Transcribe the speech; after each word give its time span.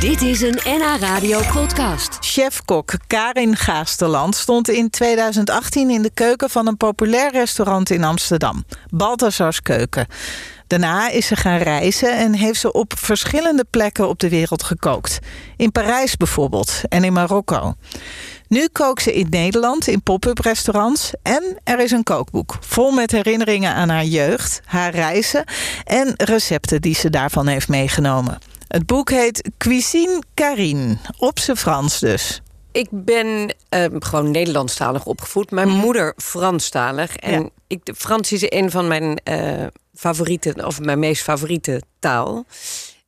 Dit 0.00 0.22
is 0.22 0.40
een 0.40 0.58
NH 0.64 0.96
Radio 1.00 1.40
podcast. 1.52 2.16
Chefkok 2.20 2.92
Karin 3.06 3.56
Gaasterland 3.56 4.36
stond 4.36 4.68
in 4.68 4.90
2018 4.90 5.90
in 5.90 6.02
de 6.02 6.10
keuken 6.14 6.50
van 6.50 6.66
een 6.66 6.76
populair 6.76 7.32
restaurant 7.32 7.90
in 7.90 8.04
Amsterdam. 8.04 8.64
Balthazars 8.90 9.62
Keuken. 9.62 10.06
Daarna 10.66 11.10
is 11.10 11.26
ze 11.26 11.36
gaan 11.36 11.58
reizen 11.58 12.16
en 12.16 12.34
heeft 12.34 12.60
ze 12.60 12.72
op 12.72 12.92
verschillende 12.96 13.64
plekken 13.70 14.08
op 14.08 14.18
de 14.18 14.28
wereld 14.28 14.62
gekookt. 14.62 15.18
In 15.56 15.72
Parijs 15.72 16.16
bijvoorbeeld 16.16 16.80
en 16.88 17.04
in 17.04 17.12
Marokko. 17.12 17.74
Nu 18.48 18.68
kookt 18.72 19.02
ze 19.02 19.14
in 19.14 19.26
Nederland 19.30 19.86
in 19.86 20.02
pop-up 20.02 20.38
restaurants. 20.38 21.12
En 21.22 21.58
er 21.64 21.78
is 21.78 21.90
een 21.90 22.02
kookboek 22.02 22.56
vol 22.60 22.90
met 22.90 23.10
herinneringen 23.10 23.74
aan 23.74 23.88
haar 23.88 24.04
jeugd, 24.04 24.60
haar 24.64 24.94
reizen... 24.94 25.44
en 25.84 26.12
recepten 26.16 26.80
die 26.80 26.94
ze 26.94 27.10
daarvan 27.10 27.46
heeft 27.46 27.68
meegenomen. 27.68 28.38
Het 28.70 28.86
boek 28.86 29.10
heet 29.10 29.50
Cuisine 29.58 30.22
Carine, 30.34 30.96
op 31.18 31.38
zijn 31.38 31.56
Frans 31.56 31.98
dus. 31.98 32.42
Ik 32.72 32.88
ben 32.90 33.54
uh, 33.74 33.84
gewoon 33.98 34.30
Nederlandstalig 34.30 35.04
opgevoed. 35.06 35.50
Mijn 35.50 35.68
moeder 35.68 36.14
Franstalig. 36.16 37.16
En 37.16 37.42
Ja. 37.42 37.48
ik, 37.66 37.80
Frans 37.96 38.32
is 38.32 38.42
een 38.48 38.70
van 38.70 38.88
mijn 38.88 39.16
eh, 39.24 39.66
favoriete, 39.94 40.66
of 40.66 40.80
mijn 40.80 40.98
meest 40.98 41.22
favoriete 41.22 41.82
taal. 41.98 42.44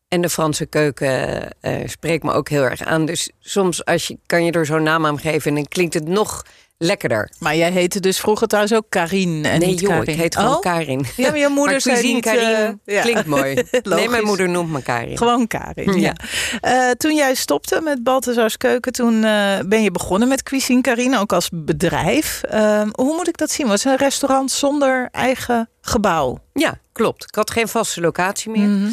En 0.08 0.20
de 0.20 0.28
Franse 0.28 0.66
keuken 0.66 1.48
eh, 1.60 1.88
spreekt 1.88 2.24
me 2.24 2.32
ook 2.32 2.48
heel 2.48 2.62
erg 2.62 2.82
aan. 2.82 3.04
Dus 3.04 3.30
soms 3.40 3.84
als 3.84 4.06
je, 4.06 4.18
kan 4.26 4.44
je 4.44 4.52
er 4.52 4.66
zo'n 4.66 4.82
naam 4.82 5.06
aan 5.06 5.18
geven 5.18 5.48
en 5.50 5.54
dan 5.54 5.68
klinkt 5.68 5.94
het 5.94 6.08
nog 6.08 6.42
lekkerder. 6.82 7.30
Maar 7.38 7.56
jij 7.56 7.70
heette 7.70 8.00
dus 8.00 8.20
vroeger 8.20 8.46
trouwens 8.46 8.74
ook 8.74 8.84
Karine 8.88 9.48
en 9.48 9.60
nee 9.60 9.68
niet 9.68 9.80
joh, 9.80 9.90
Karin. 9.90 10.14
ik 10.14 10.20
heet 10.20 10.36
gewoon 10.36 10.54
Oh, 10.54 10.60
Karin. 10.60 11.04
Ja, 11.16 11.28
maar 11.30 11.38
je 11.38 11.48
moeder 11.48 11.70
Maar 11.72 11.80
zei 11.80 11.94
cuisine 11.94 12.14
niet... 12.14 12.24
Karin 12.24 12.80
eh, 12.84 12.94
ja. 12.94 13.02
klinkt 13.02 13.26
mooi. 13.26 13.54
nee, 13.82 14.08
mijn 14.08 14.24
moeder 14.24 14.48
noemt 14.48 14.70
me 14.70 14.82
Karin. 14.82 15.16
Gewoon 15.16 15.46
Karin, 15.46 16.00
ja. 16.00 16.14
Ja. 16.60 16.88
Eh, 16.88 16.90
toen 16.90 17.14
jij 17.14 17.34
stopte 17.34 17.80
met 17.80 18.02
Balthazars 18.02 18.56
Keuken, 18.56 18.92
toen 18.92 19.24
eh, 19.24 19.58
ben 19.66 19.82
je 19.82 19.90
begonnen 19.90 20.28
met 20.28 20.42
Cuisine 20.42 20.80
Carine, 20.80 21.18
ook 21.18 21.32
als 21.32 21.48
bedrijf. 21.52 22.42
Eh, 22.42 22.82
hoe 22.92 23.16
moet 23.16 23.28
ik 23.28 23.36
dat 23.36 23.50
zien? 23.50 23.66
Was 23.66 23.84
het 23.84 23.92
een 23.92 23.98
restaurant 23.98 24.50
zonder 24.50 25.08
eigen 25.10 25.68
gebouw? 25.80 26.38
Ja, 26.52 26.78
klopt. 26.92 27.24
Ik 27.24 27.34
had 27.34 27.50
geen 27.50 27.68
vaste 27.68 28.00
locatie 28.00 28.50
meer. 28.50 28.68
Mhm. 28.68 28.90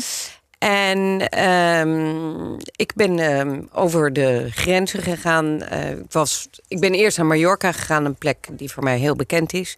En 0.59 1.29
ehm, 1.29 2.53
ik 2.75 2.93
ben 2.95 3.19
ehm, 3.19 3.61
over 3.71 4.13
de 4.13 4.47
grenzen 4.51 5.01
gegaan. 5.01 5.61
Eh, 5.61 5.91
ik, 5.91 6.11
was, 6.11 6.49
ik 6.67 6.79
ben 6.79 6.93
eerst 6.93 7.17
naar 7.17 7.25
Mallorca 7.25 7.71
gegaan, 7.71 8.05
een 8.05 8.15
plek 8.15 8.47
die 8.51 8.71
voor 8.71 8.83
mij 8.83 8.97
heel 8.97 9.15
bekend 9.15 9.53
is. 9.53 9.77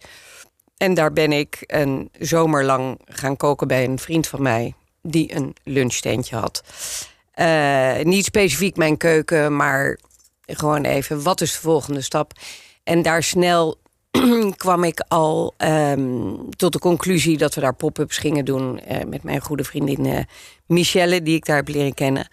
En 0.76 0.94
daar 0.94 1.12
ben 1.12 1.32
ik 1.32 1.64
een 1.66 2.10
zomer 2.18 2.64
lang 2.64 3.00
gaan 3.04 3.36
koken 3.36 3.68
bij 3.68 3.84
een 3.84 3.98
vriend 3.98 4.26
van 4.26 4.42
mij... 4.42 4.74
die 5.02 5.34
een 5.34 5.54
lunchtentje 5.62 6.36
had. 6.36 6.62
Eh, 7.32 8.00
niet 8.02 8.24
specifiek 8.24 8.76
mijn 8.76 8.96
keuken, 8.96 9.56
maar 9.56 9.98
gewoon 10.46 10.84
even... 10.84 11.22
wat 11.22 11.40
is 11.40 11.52
de 11.52 11.58
volgende 11.58 12.00
stap? 12.00 12.32
En 12.84 13.02
daar 13.02 13.22
snel 13.22 13.78
kwam 14.56 14.84
ik 14.84 15.04
al 15.08 15.54
ehm, 15.56 16.34
tot 16.56 16.72
de 16.72 16.78
conclusie 16.78 17.38
dat 17.38 17.54
we 17.54 17.60
daar 17.60 17.74
pop-ups 17.74 18.18
gingen 18.18 18.44
doen 18.44 18.80
eh, 18.80 19.04
met 19.06 19.22
mijn 19.22 19.40
goede 19.40 19.64
vriendin 19.64 20.06
eh, 20.06 20.18
Michelle, 20.66 21.22
die 21.22 21.34
ik 21.36 21.44
daar 21.46 21.56
heb 21.56 21.68
leren 21.68 21.94
kennen. 21.94 22.28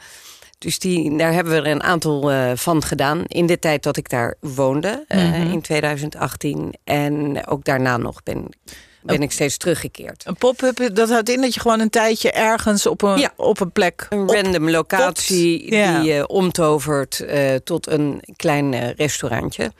Dus 0.58 0.80
die, 0.80 1.17
daar 1.17 1.34
hebben 1.34 1.54
we 1.54 1.60
er 1.60 1.67
een 1.67 1.84
aantal 1.84 2.32
eh, 2.32 2.52
van 2.56 2.84
gedaan 2.84 3.23
in 3.28 3.45
de 3.45 3.60
tijd 3.60 3.84
dat 3.84 3.98
ik 3.98 4.10
daar 4.10 4.36
woonde 4.40 5.06
eh, 5.08 5.52
in 5.52 5.62
2018. 5.62 6.73
En 6.84 7.48
ook 7.48 7.64
daarna 7.64 7.98
nog 7.98 8.23
ben, 8.23 8.45
ben 9.02 9.22
ik 9.22 9.32
steeds 9.32 9.58
teruggekeerd. 9.58 10.23
Een 10.28 10.36
pop-up, 10.36 10.90
dat 10.95 11.10
houdt 11.10 11.30
in 11.30 11.42
dat 11.42 11.54
je 11.54 11.60
gewoon 11.60 11.80
een 11.80 11.90
tijdje 11.90 12.32
ergens 12.32 12.86
op 12.86 13.02
een, 13.02 13.20
Ja. 13.20 13.32
op 13.36 13.60
een 13.60 13.72
plek... 13.72 14.06
Een 14.10 14.20
op- 14.22 14.30
random 14.30 14.70
locatie 14.70 15.70
die 15.72 16.28
omtovert 16.28 17.26
tot 17.64 17.88
een 17.88 18.22
klein 18.36 18.92
restaurantje. 18.92 19.72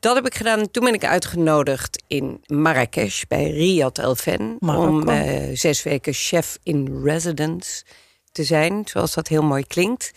Dat 0.00 0.14
heb 0.14 0.26
ik 0.26 0.34
gedaan. 0.34 0.70
Toen 0.70 0.84
ben 0.84 0.94
ik 0.94 1.04
uitgenodigd 1.04 2.02
in 2.06 2.40
Marrakesh 2.46 3.22
bij 3.28 3.50
Riyad 3.50 3.98
El 3.98 4.14
Fen. 4.14 4.56
Marokko. 4.58 4.88
Om 4.88 5.08
eh, 5.08 5.56
zes 5.56 5.82
weken 5.82 6.12
chef 6.12 6.58
in 6.62 7.02
residence 7.04 7.84
te 8.32 8.44
zijn, 8.44 8.82
zoals 8.84 9.14
dat 9.14 9.28
heel 9.28 9.42
mooi 9.42 9.66
klinkt. 9.66 10.12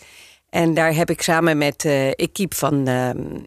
En 0.50 0.74
daar 0.74 0.94
heb 0.94 1.10
ik 1.10 1.22
samen 1.22 1.58
met 1.58 1.80
de 1.80 2.12
equipe 2.16 2.56
van 2.56 2.88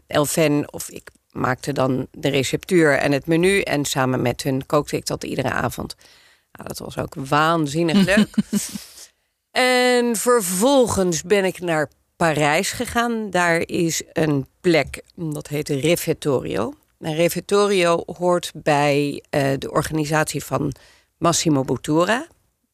El 0.07 0.25
Fen, 0.25 0.73
of 0.73 0.89
ik 0.89 1.09
maakte 1.31 1.73
dan 1.73 2.07
de 2.11 2.29
receptuur 2.29 2.97
en 2.97 3.11
het 3.11 3.27
menu. 3.27 3.61
En 3.61 3.85
samen 3.85 4.21
met 4.21 4.43
hun 4.43 4.65
kookte 4.65 4.95
ik 4.95 5.05
dat 5.05 5.23
iedere 5.23 5.51
avond. 5.51 5.95
Nou, 6.51 6.67
dat 6.67 6.77
was 6.77 6.97
ook 6.97 7.15
waanzinnig 7.15 8.05
leuk. 8.05 8.35
En 9.57 10.15
vervolgens 10.15 11.21
ben 11.21 11.45
ik 11.45 11.59
naar 11.59 11.89
Parijs 12.17 12.71
gegaan. 12.71 13.29
Daar 13.29 13.61
is 13.65 14.01
een 14.13 14.47
plek, 14.61 15.01
dat 15.15 15.47
heet 15.47 15.69
Refettorio. 15.69 16.73
En 16.99 17.15
Refettorio 17.15 18.03
hoort 18.17 18.51
bij 18.55 19.23
eh, 19.29 19.41
de 19.57 19.71
organisatie 19.71 20.43
van 20.43 20.71
Massimo 21.17 21.63
Bottura, 21.63 22.27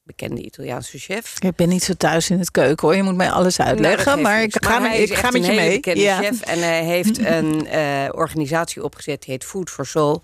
bekende 0.03 0.41
Italiaanse 0.41 0.97
chef. 0.97 1.35
Ik 1.39 1.55
ben 1.55 1.69
niet 1.69 1.83
zo 1.83 1.93
thuis 1.93 2.29
in 2.29 2.39
het 2.39 2.51
keuken 2.51 2.87
hoor, 2.87 2.95
je 2.97 3.03
moet 3.03 3.15
mij 3.15 3.31
alles 3.31 3.57
Nou, 3.57 3.69
uitleggen. 3.69 4.21
maar 4.21 4.39
niks. 4.39 4.55
ik 4.55 4.65
ga, 4.65 4.79
Maar 4.79 4.89
hij 4.89 5.01
ik 5.03 5.13
ga 5.13 5.31
met 5.31 5.45
je 5.45 5.51
mee. 5.51 5.75
bekende 5.75 6.01
Ja. 6.01 6.21
chef 6.21 6.41
en 6.41 6.59
hij 6.59 6.83
heeft 6.83 7.17
een 7.37 7.67
eh, 7.67 8.09
organisatie 8.11 8.83
opgezet 8.83 9.21
die 9.21 9.33
heet 9.33 9.43
Food 9.45 9.69
for 9.69 9.85
Soul, 9.85 10.21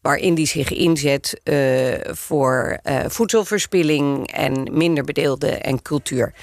waarin 0.00 0.34
die 0.34 0.46
zich 0.46 0.70
inzet 0.72 1.40
eh, 1.42 1.94
voor 2.14 2.78
voedselverspilling 3.08 4.32
en 4.32 4.68
minder 4.72 5.04
bedeelden 5.04 5.62
en 5.62 5.82
cultuur. 5.82 6.34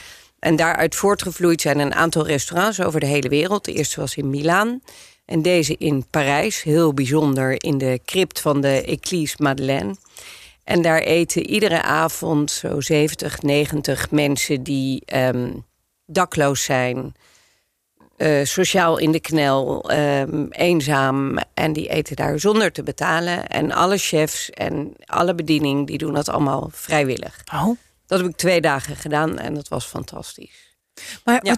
En 0.43 0.55
daaruit 0.55 0.95
voortgevloeid 0.95 1.61
zijn 1.61 1.79
een 1.79 1.93
aantal 1.93 2.25
restaurants 2.25 2.81
over 2.81 2.99
de 2.99 3.05
hele 3.05 3.29
wereld. 3.29 3.65
De 3.65 3.73
eerste 3.73 3.99
was 3.99 4.15
in 4.15 4.29
Milaan 4.29 4.81
en 5.25 5.41
deze 5.41 5.75
in 5.77 6.05
Parijs, 6.09 6.63
heel 6.63 6.93
bijzonder 6.93 7.63
in 7.63 7.77
de 7.77 7.99
crypt 8.05 8.39
van 8.39 8.61
de 8.61 8.81
Église 8.81 9.35
Madeleine. 9.39 9.95
En 10.63 10.81
daar 10.81 10.99
eten 10.99 11.45
iedere 11.45 11.81
avond 11.81 12.51
zo 12.51 12.81
70, 12.81 13.41
90 13.41 14.11
mensen 14.11 14.63
die 14.63 15.01
ehm, 15.05 15.51
dakloos 16.05 16.63
zijn, 16.63 17.15
eh, 18.17 18.43
sociaal 18.43 18.97
in 18.97 19.11
de 19.11 19.19
knel, 19.19 19.89
ehm, 19.89 20.45
eenzaam. 20.49 21.37
En 21.53 21.73
die 21.73 21.89
eten 21.89 22.15
daar 22.15 22.39
zonder 22.39 22.71
te 22.71 22.83
betalen. 22.83 23.47
En 23.47 23.71
alle 23.71 23.97
chefs 23.97 24.49
en 24.49 24.93
alle 25.05 25.35
bediening, 25.35 25.87
die 25.87 25.97
doen 25.97 26.13
dat 26.13 26.29
allemaal 26.29 26.69
vrijwillig. 26.71 27.41
Oh. 27.53 27.77
Dat 28.13 28.21
heb 28.21 28.31
ik 28.31 28.37
twee 28.37 28.61
dagen 28.61 28.95
gedaan 28.95 29.37
en 29.39 29.53
dat 29.53 29.67
was 29.67 29.85
fantastisch. 29.85 30.71
Maar 31.23 31.39
Ja. 31.45 31.55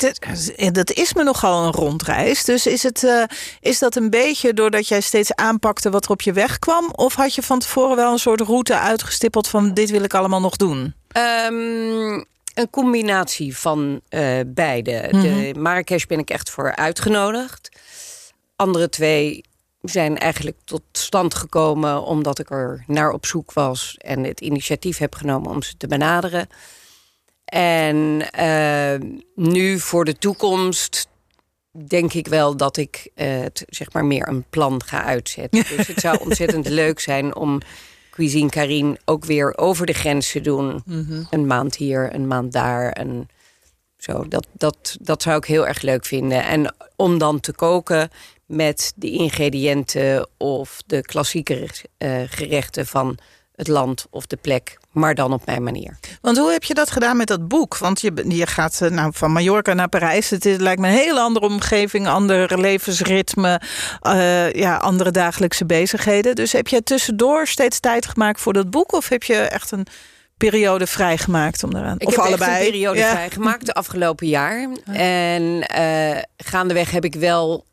dat 0.71 0.91
is 0.91 1.13
me 1.13 1.23
nogal 1.23 1.65
een 1.65 1.71
rondreis. 1.71 2.43
Dus 2.43 2.67
is, 2.67 2.83
het, 2.83 3.03
eh, 3.03 3.23
is 3.59 3.79
dat 3.79 3.95
een 3.95 4.09
beetje 4.09 4.53
doordat 4.53 4.87
jij 4.87 5.01
steeds 5.01 5.33
aanpakte 5.35 5.89
wat 5.89 6.05
er 6.05 6.11
op 6.11 6.21
je 6.21 6.33
weg 6.33 6.59
kwam? 6.59 6.89
Of 6.91 7.15
had 7.15 7.35
je 7.35 7.41
van 7.41 7.59
tevoren 7.59 7.95
wel 7.95 8.11
een 8.11 8.19
soort 8.19 8.41
route 8.41 8.77
uitgestippeld 8.79 9.47
van 9.47 9.73
dit 9.73 9.89
wil 9.89 10.03
ik 10.03 10.13
allemaal 10.13 10.41
nog 10.41 10.55
doen? 10.55 10.93
Ehm, 11.07 12.23
een 12.53 12.69
combinatie 12.71 13.57
van 13.57 14.01
eh, 14.09 14.39
beide. 14.47 15.07
De 15.11 15.53
Marrakesh 15.59 16.05
ben 16.05 16.19
ik 16.19 16.29
echt 16.29 16.49
voor 16.49 16.75
uitgenodigd. 16.75 17.69
Andere 18.55 18.89
twee 18.89 19.43
zijn 19.89 20.17
eigenlijk 20.17 20.57
tot 20.63 20.81
stand 20.91 21.33
gekomen 21.33 22.03
omdat 22.03 22.39
ik 22.39 22.49
er 22.49 22.83
naar 22.87 23.11
op 23.11 23.25
zoek 23.25 23.53
was 23.53 23.95
en 23.97 24.23
het 24.23 24.41
initiatief 24.41 24.97
heb 24.97 25.15
genomen 25.15 25.51
om 25.51 25.61
ze 25.61 25.77
te 25.77 25.87
benaderen. 25.87 26.47
En 27.45 28.29
eh, 28.31 28.99
nu 29.35 29.79
voor 29.79 30.05
de 30.05 30.17
toekomst 30.17 31.07
denk 31.87 32.13
ik 32.13 32.27
wel 32.27 32.57
dat 32.57 32.77
ik 32.77 33.09
het 33.15 33.65
zeg 33.67 33.93
maar 33.93 34.05
meer 34.05 34.27
een 34.27 34.45
plan 34.49 34.83
ga 34.83 35.03
uitzetten. 35.03 35.65
Dus 35.77 35.87
het 35.87 35.99
zou 35.99 36.19
ontzettend 36.19 36.67
leuk 36.67 36.99
zijn 36.99 37.35
om 37.35 37.59
Cuisine 38.11 38.49
Carine 38.49 38.99
ook 39.05 39.25
weer 39.25 39.57
over 39.57 39.85
de 39.85 39.93
grens 39.93 40.31
te 40.31 40.41
doen. 40.41 40.83
Een 41.29 41.47
maand 41.47 41.75
hier, 41.75 42.13
een 42.13 42.27
maand 42.27 42.51
daar. 42.51 42.91
En 42.91 43.29
zo, 43.97 44.27
dat, 44.27 44.47
dat, 44.51 44.97
dat 45.01 45.21
zou 45.21 45.37
ik 45.37 45.45
heel 45.45 45.67
erg 45.67 45.81
leuk 45.81 46.05
vinden. 46.05 46.43
En 46.43 46.75
om 46.95 47.17
dan 47.17 47.39
te 47.39 47.53
koken 47.53 48.09
met 48.45 48.93
de 48.95 49.11
ingrediënten 49.11 50.29
of 50.37 50.81
de 50.85 51.01
klassieke 51.01 51.69
eh, 51.97 52.21
gerechten 52.25 52.85
van 52.87 53.17
het 53.55 53.67
land 53.67 54.07
of 54.09 54.25
de 54.25 54.35
plek, 54.35 54.77
maar 54.91 55.15
dan 55.15 55.33
op 55.33 55.45
mijn 55.45 55.63
manier. 55.63 55.97
Want 56.21 56.37
hoe 56.37 56.51
heb 56.51 56.63
je 56.63 56.73
dat 56.73 56.91
gedaan 56.91 57.17
met 57.17 57.27
dat 57.27 57.47
boek? 57.47 57.77
Want 57.77 58.01
je, 58.01 58.25
je 58.27 58.47
gaat 58.47 58.81
eh, 58.81 58.89
nou, 58.89 59.11
van 59.13 59.31
Mallorca 59.31 59.73
naar 59.73 59.89
Parijs. 59.89 60.29
Het 60.29 60.45
is, 60.45 60.57
lijkt 60.57 60.81
me 60.81 60.87
een 60.87 60.93
hele 60.93 61.19
andere 61.19 61.45
omgeving, 61.45 62.07
ander 62.07 62.59
levensritme, 62.59 63.61
eh, 64.01 64.53
ja, 64.53 64.77
andere 64.77 65.11
dagelijkse 65.11 65.65
bezigheden. 65.65 66.35
Dus 66.35 66.51
heb 66.51 66.67
jij 66.67 66.81
tussendoor 66.81 67.47
steeds 67.47 67.79
tijd 67.79 68.05
gemaakt 68.05 68.41
voor 68.41 68.53
dat 68.53 68.69
boek? 68.69 68.93
Of 68.93 69.09
heb 69.09 69.23
je 69.23 69.35
echt 69.35 69.71
een 69.71 69.87
periode 70.37 70.87
vrijgemaakt 70.87 71.63
om 71.63 71.73
daaraan? 71.73 71.99
Ik 71.99 72.07
of 72.07 72.15
heb 72.15 72.25
allebei? 72.25 72.51
een 72.51 72.71
periode 72.71 72.99
Ja. 72.99 73.11
vrijgemaakt 73.11 73.65
de 73.65 73.73
afgelopen 73.73 74.27
jaar. 74.27 74.69
En 74.85 75.67
eh, 75.67 76.21
gaandeweg 76.37 76.91
heb 76.91 77.05
ik 77.05 77.15
wel... 77.15 77.65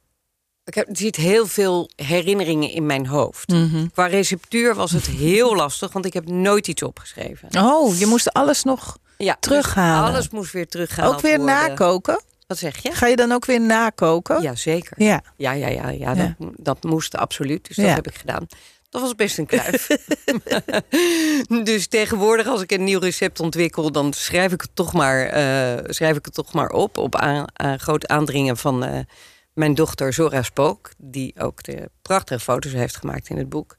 Ik 0.64 0.74
heb, 0.74 0.88
zit 0.92 1.16
heel 1.16 1.46
veel 1.46 1.90
herinneringen 1.96 2.70
in 2.70 2.86
mijn 2.86 3.06
hoofd. 3.06 3.48
Mhm. 3.48 3.86
Qua 3.92 4.06
receptuur 4.06 4.74
was 4.74 4.90
het 4.90 5.06
heel 5.06 5.56
lastig, 5.56 5.92
want 5.92 6.04
ik 6.04 6.12
heb 6.12 6.28
nooit 6.28 6.68
iets 6.68 6.82
opgeschreven. 6.82 7.48
Oh, 7.58 7.98
je 7.98 8.06
moest 8.06 8.32
alles 8.32 8.62
nog 8.62 8.96
Ja, 9.18 9.36
Terughalen. 9.40 10.04
dus 10.04 10.10
alles 10.14 10.28
moest 10.30 10.52
weer 10.52 10.68
teruggehaald 10.68 11.14
ook 11.14 11.20
weer 11.20 11.36
worden. 11.38 11.54
nakoken? 11.68 12.20
Wat 12.46 12.58
zeg 12.58 12.82
je? 12.82 12.92
Ga 12.92 13.06
je 13.06 13.16
dan 13.16 13.32
ook 13.32 13.44
weer 13.44 13.60
nakoken? 13.60 14.42
Ja, 14.42 14.54
zeker. 14.54 14.92
Ja. 15.02 15.22
Ja, 15.36 15.52
ja, 15.52 15.68
ja, 15.68 15.88
ja, 15.88 16.12
Ja. 16.14 16.34
Dat, 16.38 16.50
dat 16.56 16.82
moest 16.82 17.16
absoluut. 17.16 17.66
Dus 17.66 17.76
dat 17.76 17.86
Ja. 17.86 17.94
heb 17.94 18.06
ik 18.06 18.14
gedaan. 18.14 18.46
Dat 18.90 19.00
was 19.00 19.14
best 19.14 19.38
een 19.38 19.46
kluif. 19.46 19.86
dus 21.64 21.86
tegenwoordig, 21.86 22.46
als 22.46 22.62
ik 22.62 22.72
een 22.72 22.84
nieuw 22.84 22.98
recept 23.00 23.40
ontwikkel, 23.40 23.92
dan 23.92 24.12
schrijf 24.12 24.52
ik 24.52 24.60
het 24.60 24.70
toch 24.74 24.92
maar, 24.92 25.26
eh, 25.26 25.84
schrijf 25.86 26.16
ik 26.16 26.24
het 26.24 26.34
toch 26.34 26.52
maar 26.52 26.70
op. 26.70 26.96
Op 26.98 27.16
aan, 27.16 27.44
aan 27.52 27.78
groot 27.80 28.06
aandringen 28.08 28.56
van 28.56 28.84
eh, 28.84 28.98
mijn 29.54 29.74
dochter 29.74 30.12
Zora 30.12 30.42
Spook, 30.42 30.90
die 30.98 31.34
ook 31.38 31.62
de 31.62 31.90
prachtige 32.02 32.40
foto's 32.40 32.72
heeft 32.72 32.96
gemaakt 32.96 33.28
in 33.28 33.36
het 33.36 33.48
boek. 33.48 33.74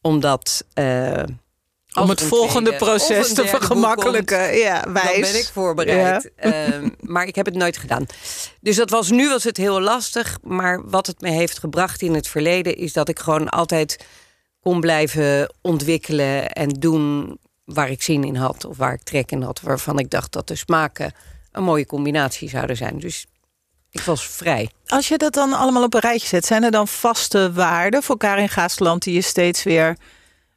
Omdat. 0.00 0.64
eh, 0.74 1.22
Om 1.94 2.08
het 2.08 2.22
volgende 2.22 2.76
tweede 2.76 2.84
proces 2.84 3.32
te 3.34 3.46
vergemakkelijken. 3.46 4.56
ja, 4.56 4.92
wijs. 4.92 5.10
dan 5.12 5.20
ben 5.20 5.40
ik 5.40 5.48
voorbereid. 5.52 6.30
Ehm, 6.36 6.88
maar 7.00 7.26
ik 7.26 7.34
heb 7.34 7.46
het 7.46 7.54
nooit 7.54 7.76
gedaan. 7.76 8.06
Dus 8.60 8.76
dat 8.76 8.90
was 8.90 9.10
nu 9.10 9.28
was 9.28 9.44
het 9.44 9.56
heel 9.56 9.80
lastig. 9.80 10.38
Maar 10.42 10.88
wat 10.88 11.06
het 11.06 11.20
me 11.20 11.30
heeft 11.30 11.58
gebracht 11.58 12.02
in 12.02 12.14
het 12.14 12.28
verleden 12.28 12.76
is 12.76 12.92
dat 12.92 13.08
ik 13.08 13.18
gewoon 13.18 13.48
altijd 13.48 14.04
kon 14.60 14.80
blijven 14.80 15.54
ontwikkelen 15.60 16.50
en 16.52 16.68
doen 16.68 17.38
waar 17.64 17.90
ik 17.90 18.02
zin 18.02 18.24
in 18.24 18.36
had 18.36 18.64
of 18.64 18.76
waar 18.76 18.92
ik 18.92 19.02
trek 19.02 19.30
in 19.30 19.42
had, 19.42 19.60
waarvan 19.60 19.98
ik 19.98 20.10
dacht 20.10 20.32
dat 20.32 20.48
de 20.48 20.56
smaken 20.56 21.12
een 21.52 21.62
mooie 21.62 21.86
combinatie 21.86 22.48
zouden 22.48 22.76
zijn. 22.76 22.98
Dus 22.98 23.26
ik 23.90 24.00
was 24.00 24.26
vrij. 24.28 24.70
Als 24.86 25.08
je 25.08 25.18
dat 25.18 25.34
dan 25.34 25.52
allemaal 25.52 25.82
op 25.82 25.94
een 25.94 26.00
rijtje 26.00 26.26
zet, 26.28 26.44
zijn 26.46 26.62
er 26.64 26.70
dan 26.70 26.88
vaste 26.88 27.52
waarden 27.52 28.02
voor 28.02 28.16
Karin 28.16 28.48
Gaasland 28.48 29.02
die 29.02 29.14
je 29.14 29.22
steeds 29.22 29.62
weer 29.62 29.96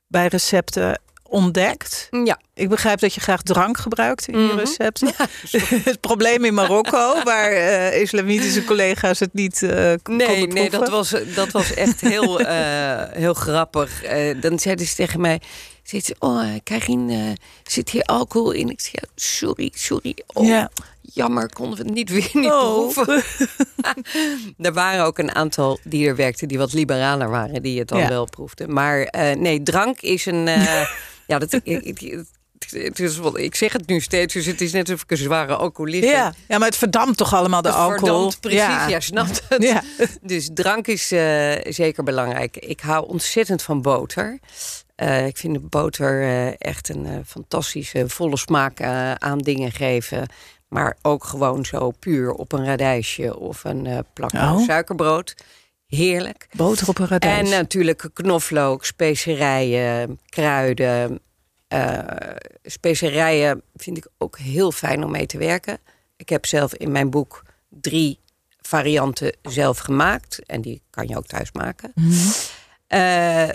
bij 0.07 0.27
recepten 0.27 1.01
ontdekt? 1.23 2.07
Ja, 2.23 2.39
Ik 2.53 2.69
begrijp 2.69 2.99
dat 2.99 3.13
je 3.13 3.21
graag 3.21 3.41
drank 3.41 3.77
gebruikt 3.77 4.27
in 4.27 4.39
je 4.39 4.45
Mhm. 4.47 4.57
recepten. 4.57 5.11
het 5.83 5.99
probleem 6.01 6.45
in 6.45 6.53
Marokko, 6.53 7.23
waar 7.23 7.51
eh, 7.51 8.01
islamitische 8.01 8.63
collega's 8.63 9.19
het 9.19 9.33
niet 9.33 9.63
eh 9.63 9.69
Nee, 10.03 10.27
konden 10.27 10.53
nee 10.53 10.69
dat, 10.69 10.89
was, 10.89 11.13
dat 11.35 11.51
was 11.51 11.73
echt 11.73 12.01
heel, 12.01 12.39
eh, 12.39 13.03
heel 13.11 13.33
grappig. 13.33 14.01
Dan 14.39 14.59
zeiden 14.59 14.85
ze 14.85 14.95
tegen 14.95 15.21
mij... 15.21 15.41
Zei 15.83 16.01
ze, 16.01 16.15
oh, 16.19 16.43
Karin, 16.63 17.09
eh, 17.09 17.17
zit 17.63 17.89
hier 17.89 18.03
alcohol 18.03 18.51
in? 18.51 18.69
Ik 18.69 18.89
ja, 18.91 19.01
sorry, 19.15 19.71
sorry. 19.75 20.15
Oh, 20.33 20.45
Ja. 20.45 20.69
Jammer, 21.13 21.53
konden 21.53 21.77
we 21.77 21.83
het 21.83 21.93
niet 21.93 22.09
weer 22.09 22.29
niet 22.33 22.51
Oh. 22.51 22.91
proeven. 22.93 23.23
er 24.67 24.73
waren 24.73 25.05
ook 25.05 25.17
een 25.17 25.35
aantal 25.35 25.79
die 25.83 26.07
er 26.07 26.15
werkten... 26.15 26.47
die 26.47 26.57
wat 26.57 26.73
liberaler 26.73 27.29
waren, 27.29 27.61
die 27.61 27.79
het 27.79 27.87
dan 27.87 27.99
Ja. 27.99 28.07
wel 28.07 28.25
proefden. 28.29 28.73
Maar 28.73 29.01
eh, 29.01 29.35
nee, 29.35 29.63
drank 29.63 30.01
is 30.01 30.25
een... 30.25 30.47
eh, 30.47 30.85
ja, 31.27 31.39
dat, 31.39 31.53
ik, 31.53 31.63
ik, 31.65 32.23
het 32.69 32.99
is, 32.99 33.19
ik 33.33 33.55
zeg 33.55 33.73
het 33.73 33.87
nu 33.87 33.99
steeds, 34.01 34.33
dus 34.33 34.45
het 34.45 34.61
is 34.61 34.71
net 34.71 34.89
alsof 34.89 35.03
ik 35.03 35.11
een 35.11 35.17
zware 35.17 35.55
alcoholist. 35.55 36.03
Ja. 36.03 36.33
ja, 36.47 36.57
maar 36.57 36.67
het 36.67 36.77
verdampt 36.77 37.17
toch 37.17 37.33
allemaal 37.33 37.61
de 37.61 37.67
Het 37.67 37.77
alcohol. 37.77 37.99
verdampt, 38.07 38.39
precies, 38.39 38.59
Ja. 38.59 38.89
jij 38.89 39.01
snapt 39.01 39.41
het. 39.49 39.63
Ja. 39.63 39.83
Dus 40.21 40.49
drank 40.53 40.87
is 40.87 41.07
zeker 41.75 42.03
belangrijk. 42.03 42.57
Ik 42.57 42.79
hou 42.79 43.07
ontzettend 43.07 43.61
van 43.61 43.81
boter. 43.81 44.39
Eh, 45.01 45.25
ik 45.25 45.37
vind 45.37 45.53
de 45.53 45.59
boter 45.59 46.21
eh, 46.21 46.53
echt 46.57 46.89
een 46.89 47.05
eh, 47.05 47.17
fantastische 47.25 48.09
volle 48.09 48.37
smaak 48.37 48.81
aan 49.17 49.37
dingen 49.37 49.71
geven. 49.71 50.27
Maar 50.67 50.97
ook 51.01 51.23
gewoon 51.23 51.65
zo 51.65 51.91
puur 51.91 52.31
op 52.31 52.51
een 52.51 52.65
radijsje 52.65 53.39
of 53.39 53.63
een 53.63 54.05
plak 54.13 54.33
Oh. 54.33 54.59
suikerbrood. 54.63 55.35
Heerlijk. 55.87 56.47
Boter 56.55 56.87
op 56.89 56.99
een 56.99 57.07
radijs. 57.07 57.39
En 57.39 57.57
natuurlijk 57.57 58.09
knoflook, 58.13 58.85
specerijen, 58.85 60.19
kruiden. 60.29 61.19
Specerijen 62.63 63.61
vind 63.75 63.97
ik 63.97 64.07
ook 64.17 64.37
heel 64.37 64.71
fijn 64.71 65.03
om 65.03 65.11
mee 65.11 65.25
te 65.25 65.37
werken. 65.37 65.77
Ik 66.17 66.29
heb 66.29 66.45
zelf 66.45 66.73
in 66.75 66.91
mijn 66.91 67.09
boek 67.09 67.43
drie 67.69 68.19
varianten 68.61 69.35
zelf 69.41 69.77
gemaakt. 69.77 70.45
En 70.45 70.61
die 70.61 70.81
kan 70.89 71.07
je 71.07 71.17
ook 71.17 71.27
thuis 71.27 71.51
maken. 71.51 71.93
Eh, 72.87 73.49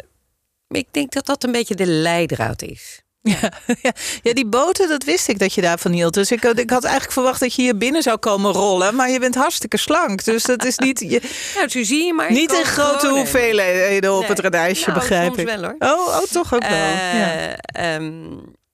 ik 0.68 0.86
denk 0.90 1.12
dat 1.12 1.26
dat 1.26 1.44
een 1.44 1.52
beetje 1.52 1.74
de 1.74 1.86
leidraad 1.86 2.62
is. 2.62 3.00
Ja, 3.22 3.52
ja. 3.82 3.92
ja, 4.22 4.32
die 4.34 4.46
boter, 4.46 4.88
dat 4.88 5.04
wist 5.04 5.28
ik 5.28 5.38
dat 5.38 5.52
je 5.54 5.60
daarvan 5.60 5.92
hield. 5.92 6.14
Dus 6.14 6.30
ik, 6.30 6.42
had- 6.42 6.58
ik 6.58 6.70
had 6.70 6.82
eigenlijk 6.84 7.12
verwacht 7.12 7.40
dat 7.40 7.54
je 7.54 7.62
hier 7.62 7.76
binnen 7.76 8.02
zou 8.02 8.16
komen 8.16 8.52
rollen. 8.52 8.94
Maar 8.94 9.10
je 9.10 9.18
bent 9.20 9.34
hartstikke 9.34 9.76
slank. 9.76 10.24
Dus 10.24 10.42
dat 10.42 10.64
is 10.64 10.78
niet, 10.78 11.00
je, 11.00 11.20
Nou, 11.56 11.68
zo 11.68 11.82
zie 11.82 12.04
je 12.04 12.12
maar. 12.14 12.32
niet 12.32 12.52
in 12.52 12.64
grote 12.64 13.08
hoeveelheden 13.08 14.12
op 14.14 14.20
Nee. 14.20 14.28
het 14.28 14.38
radijsje, 14.38 14.88
Nou, 14.88 14.98
begrijp 15.00 15.38
ik. 15.38 15.46
wel, 15.46 15.62
hoor. 15.62 15.74
Oh, 15.78 16.06
oh, 16.06 16.22
toch 16.22 16.54
ook 16.54 16.62
wel. 16.62 16.70
Eh, 16.70 17.18
ja. 17.18 17.56
ehm, 17.56 18.22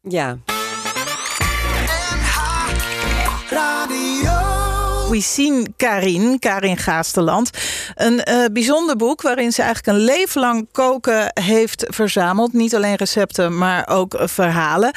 ja. 0.01 0.39
Cuisine 5.13 5.67
Karin, 5.77 6.39
Karin 6.39 6.77
Gaasteland. 6.77 7.51
Een 7.95 8.23
eh, 8.23 8.45
bijzonder 8.53 8.97
boek 8.97 9.23
waarin 9.23 9.53
ze 9.53 9.63
eigenlijk 9.63 9.99
een 9.99 10.05
leven 10.05 10.41
lang 10.41 10.69
koken 10.73 11.31
heeft 11.41 11.87
verzameld. 11.89 12.53
Niet 12.53 12.75
alleen 12.75 12.95
recepten, 12.95 13.59
maar 13.59 13.89
ook 13.89 14.15
verhalen. 14.21 14.93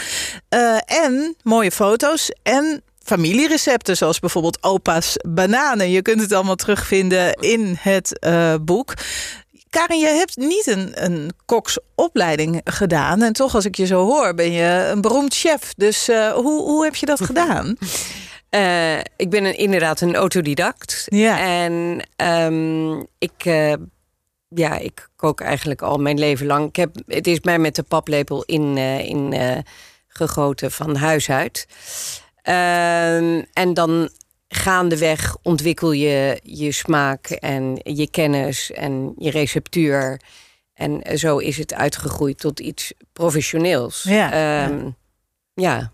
Eh, 0.49 0.77
en 0.85 1.35
mooie 1.43 1.71
foto's 1.71 2.31
en 2.43 2.83
familierecepten, 3.03 3.97
zoals 3.97 4.19
bijvoorbeeld 4.19 4.63
opa's 4.63 5.17
bananen. 5.27 5.89
Je 5.89 6.01
kunt 6.01 6.21
het 6.21 6.33
allemaal 6.33 6.55
terugvinden 6.55 7.33
in 7.33 7.77
het 7.79 8.19
eh, 8.19 8.53
boek. 8.61 8.93
Karin, 9.69 9.99
je 9.99 10.07
hebt 10.07 10.35
niet 10.35 10.67
een, 10.67 10.91
een 10.93 11.31
koksopleiding 11.45 12.61
gedaan. 12.63 13.21
En 13.21 13.33
toch, 13.33 13.55
als 13.55 13.65
ik 13.65 13.75
je 13.75 13.85
zo 13.85 14.05
hoor, 14.05 14.33
ben 14.33 14.51
je 14.51 14.89
een 14.91 15.01
beroemd 15.01 15.33
chef. 15.33 15.73
Dus 15.77 16.07
hoe, 16.33 16.61
hoe 16.61 16.83
heb 16.83 16.95
je 16.95 17.05
dat 17.05 17.21
gedaan? 17.21 17.75
Eh, 18.55 18.99
ik 19.15 19.29
ben 19.29 19.45
een, 19.45 19.57
inderdaad 19.57 20.01
een 20.01 20.15
autodidact. 20.15 21.03
Ja. 21.05 21.39
En 21.39 22.01
ehm, 22.15 22.99
ik, 23.17 23.45
eh, 23.45 23.73
ja, 24.47 24.77
ik 24.77 25.09
kook 25.15 25.41
eigenlijk 25.41 25.81
al 25.81 25.97
mijn 25.97 26.19
leven 26.19 26.45
lang. 26.45 26.67
Ik 26.67 26.75
heb, 26.75 26.95
het 27.07 27.27
is 27.27 27.39
mij 27.39 27.59
met 27.59 27.75
de 27.75 27.83
paplepel 27.83 28.43
in, 28.43 28.77
eh, 28.77 28.99
in 28.99 29.33
gegoten 30.07 30.71
van 30.71 30.95
huis 30.95 31.29
uit. 31.29 31.67
Ehm, 32.41 33.41
en 33.53 33.73
dan 33.73 34.09
gaandeweg 34.47 35.37
ontwikkel 35.41 35.91
je 35.91 36.39
je 36.43 36.71
smaak 36.71 37.29
en 37.29 37.79
je 37.83 38.09
kennis 38.09 38.71
en 38.71 39.13
je 39.17 39.31
receptuur. 39.31 40.21
En 40.73 41.17
zo 41.17 41.37
is 41.37 41.57
het 41.57 41.73
uitgegroeid 41.73 42.39
tot 42.39 42.59
iets 42.59 42.93
professioneels. 43.13 44.03
Ja, 44.03 44.31
Ehm, 44.31 44.89
ja. 45.53 45.91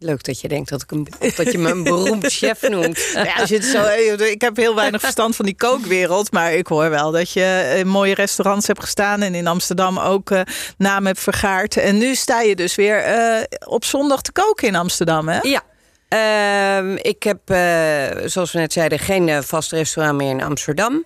Leuk 0.00 0.24
dat 0.24 0.40
je 0.40 0.48
denkt 0.48 0.68
dat, 0.68 0.82
ik 0.82 0.90
een, 0.90 1.06
dat 1.36 1.52
je 1.52 1.58
me 1.58 1.70
een 1.70 1.82
beroemd 1.82 2.26
chef 2.40 2.68
noemt. 2.68 3.10
Ja, 3.14 3.34
als 3.34 3.48
je 3.48 3.54
het 3.54 3.64
zo, 3.64 3.84
ik 4.24 4.40
heb 4.40 4.56
heel 4.56 4.74
weinig 4.74 5.00
verstand 5.00 5.36
van 5.36 5.44
die 5.44 5.56
kookwereld. 5.56 6.32
Maar 6.32 6.52
ik 6.52 6.66
hoor 6.66 6.90
wel 6.90 7.10
dat 7.10 7.30
je 7.30 7.74
in 7.78 7.88
mooie 7.88 8.14
restaurants 8.14 8.66
hebt 8.66 8.80
gestaan. 8.80 9.22
En 9.22 9.34
in 9.34 9.46
Amsterdam 9.46 9.98
ook 9.98 10.30
eh 10.30 10.40
naam 10.76 11.06
hebt 11.06 11.20
vergaard. 11.20 11.76
En 11.76 11.98
nu 11.98 12.14
sta 12.14 12.40
je 12.40 12.56
dus 12.56 12.74
weer 12.74 12.98
eh, 12.98 13.42
op 13.64 13.84
zondag 13.84 14.22
te 14.22 14.32
koken 14.32 14.68
in 14.68 14.74
Amsterdam. 14.74 15.28
Hè? 15.28 15.38
Ja. 15.40 15.62
Ehm, 16.08 16.96
ik 16.96 17.22
heb, 17.22 17.50
eh, 17.50 18.26
zoals 18.28 18.52
we 18.52 18.58
net 18.58 18.72
zeiden, 18.72 18.98
geen 18.98 19.42
vast 19.42 19.72
restaurant 19.72 20.18
meer 20.18 20.30
in 20.30 20.42
Amsterdam. 20.42 21.04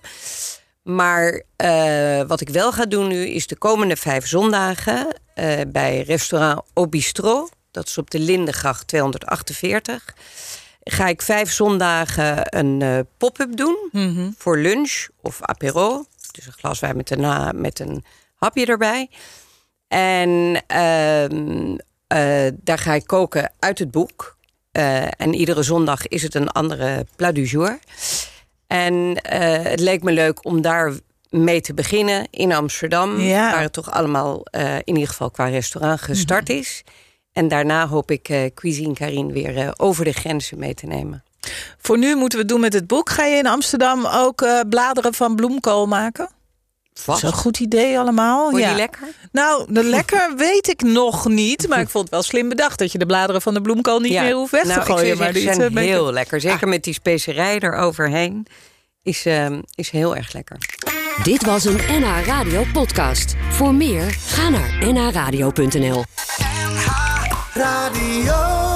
Maar 0.83 1.43
wat 2.27 2.41
ik 2.41 2.49
wel 2.49 2.71
ga 2.71 2.85
doen 2.85 3.07
nu 3.07 3.25
is 3.25 3.47
de 3.47 3.57
komende 3.57 3.95
vijf 3.95 4.27
zondagen 4.27 5.07
bij 5.67 6.03
restaurant 6.07 6.61
Au 6.73 6.87
Bistro. 6.87 7.47
Dat 7.73 7.87
is 7.87 7.97
op 7.97 8.09
de 8.11 8.19
Lindengracht 8.19 8.87
248. 8.87 10.13
Ga 10.83 11.07
ik 11.07 11.21
vijf 11.21 11.51
zondagen 11.51 12.57
een 12.57 12.81
eh, 12.81 12.99
pop-up 13.17 13.57
doen 13.57 13.77
Mhm. 13.91 14.29
voor 14.37 14.57
lunch 14.57 15.07
of 15.21 15.41
apero. 15.41 16.05
Dus 16.31 16.45
een 16.45 16.51
glas 16.53 16.79
wijn 16.79 16.95
met 16.95 17.09
een, 17.11 17.19
na- 17.21 17.51
met 17.55 17.79
een 17.79 18.03
hapje 18.35 18.65
erbij. 18.65 19.09
En 19.87 20.61
ehm, 20.67 21.75
eh, 22.07 22.51
daar 22.61 22.77
ga 22.77 22.93
ik 22.93 23.05
koken 23.07 23.51
uit 23.59 23.79
het 23.79 23.91
boek. 23.91 24.37
Eh, 24.71 25.03
en 25.21 25.33
iedere 25.33 25.63
zondag 25.63 26.07
is 26.07 26.21
het 26.23 26.35
een 26.35 26.49
andere 26.49 27.05
plat 27.15 27.35
du 27.35 27.43
jour. 27.43 27.79
En 28.67 29.15
eh, 29.21 29.63
het 29.71 29.79
leek 29.79 30.03
me 30.03 30.11
leuk 30.11 30.45
om 30.45 30.61
daar 30.61 30.93
mee 31.29 31.61
te 31.61 31.73
beginnen 31.73 32.27
in 32.29 32.51
Amsterdam. 32.53 33.19
Ja. 33.19 33.51
Waar 33.51 33.61
het 33.61 33.73
toch 33.73 33.91
allemaal 33.91 34.45
eh, 34.45 34.75
in 34.75 34.83
ieder 34.93 35.07
geval 35.07 35.31
qua 35.31 35.45
restaurant 35.47 36.01
gestart 36.01 36.49
is. 36.49 36.83
En 37.33 37.47
daarna 37.47 37.87
hoop 37.87 38.11
ik 38.11 38.29
eh, 38.29 38.39
Cuisine 38.53 38.93
Karin 38.93 39.31
weer 39.31 39.57
eh, 39.57 39.71
over 39.77 40.05
de 40.05 40.11
grenzen 40.11 40.59
mee 40.59 40.73
te 40.73 40.85
nemen. 40.85 41.23
Voor 41.77 41.97
nu 41.97 42.15
moeten 42.15 42.37
we 42.37 42.43
het 42.43 42.53
doen 42.53 42.61
met 42.61 42.73
het 42.73 42.87
boek. 42.87 43.09
Ga 43.09 43.25
je 43.25 43.37
in 43.37 43.47
Amsterdam 43.47 44.05
ook 44.05 44.41
eh, 44.41 44.59
bladeren 44.69 45.13
van 45.13 45.35
bloemkool 45.35 45.87
maken? 45.87 46.29
Dat 47.05 47.15
is 47.15 47.21
een 47.21 47.33
goed 47.33 47.59
idee 47.59 47.99
allemaal. 47.99 48.43
Vond 48.43 48.55
je 48.55 48.61
ja. 48.61 48.67
die 48.67 48.77
lekker? 48.77 49.07
Nou, 49.31 49.73
de 49.73 49.83
lekker 49.83 50.33
weet 50.37 50.67
ik 50.67 50.81
nog 50.81 51.27
niet. 51.27 51.67
Maar 51.67 51.79
ik 51.79 51.89
vond 51.89 52.03
het 52.03 52.13
wel 52.13 52.23
slim 52.23 52.49
bedacht 52.49 52.79
dat 52.79 52.91
je 52.91 52.97
de 52.97 53.05
bladeren 53.05 53.41
van 53.41 53.53
de 53.53 53.61
bloemkool 53.61 53.99
niet 53.99 54.19
meer 54.19 54.33
hoeft 54.33 54.51
weg 54.51 54.63
nou, 54.63 54.79
te 54.79 54.85
gooien. 54.85 55.01
Ik 55.01 55.07
zou 55.07 55.19
maar 55.19 55.33
die 55.33 55.47
ze 55.47 55.53
zijn 55.53 55.73
beetje- 55.73 55.89
heel 55.89 56.11
lekker. 56.11 56.41
Zeker 56.41 56.67
met 56.67 56.83
die 56.83 56.93
specerij 56.93 57.59
eroverheen. 57.59 58.47
Is, 59.03 59.25
ehm, 59.25 59.61
is 59.75 59.89
heel 59.89 60.15
erg 60.15 60.33
lekker. 60.33 60.57
Dit 61.23 61.45
was 61.45 61.65
een 61.65 61.79
NH 61.87 62.25
Radio 62.25 62.63
podcast. 62.73 63.35
Voor 63.49 63.73
meer, 63.73 64.09
ga 64.09 64.49
naar 64.49 64.93
nhradio.nl. 64.93 66.03
Radio. 67.55 68.72